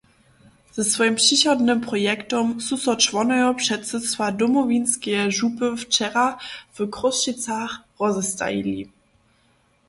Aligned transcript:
Ze 0.73 0.83
swojim 0.83 1.15
přichodnym 1.19 1.81
projektom 1.87 2.55
su 2.67 2.77
so 2.77 2.95
čłonojo 3.03 3.51
předsydstwa 3.59 4.31
Domowinskeje 4.31 5.29
župy 5.31 5.69
wčera 5.83 6.25
w 6.73 6.89
Chrósćicach 6.95 7.79
rozestajeli. 7.99 8.89